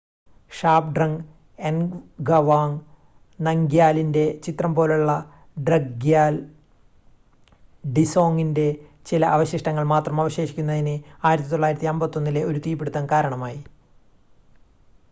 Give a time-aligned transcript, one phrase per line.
[0.51, 1.19] ഷാബ്ഡ്രങ്
[1.59, 2.79] എൻഗവാങ്
[3.39, 5.11] നംഗ്യാലിന്റെ ചിത്രം പോലുളള
[5.57, 6.33] ഡ്രക്ഗ്യാൽ
[7.91, 8.67] ഡിസോങിന്റെ
[9.05, 13.61] ചില അവശിഷ്ടങ്ങൾ മാത്രം അവശേഷിക്കുന്നതിന്,1951-ലെ ഒരു തീപിടുത്തം കാരണമായി